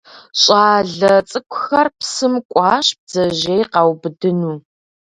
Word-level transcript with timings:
Щӏалэ 0.41 1.13
цӏыкӏухэр 1.29 1.87
псым 1.97 2.33
кӏуащ 2.51 2.87
бдзэжьей 2.99 3.63
къаубыдыну. 3.71 4.57